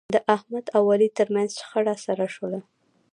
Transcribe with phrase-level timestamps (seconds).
[0.15, 2.59] د احمد او علي ترمنځ شخړه سړه شوله.